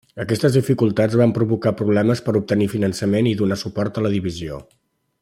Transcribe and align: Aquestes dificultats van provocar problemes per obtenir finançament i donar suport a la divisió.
Aquestes 0.21 0.55
dificultats 0.57 1.17
van 1.21 1.33
provocar 1.35 1.73
problemes 1.81 2.23
per 2.29 2.35
obtenir 2.41 2.71
finançament 2.75 3.33
i 3.33 3.37
donar 3.43 3.63
suport 3.67 4.01
a 4.03 4.07
la 4.07 4.15
divisió. 4.19 4.63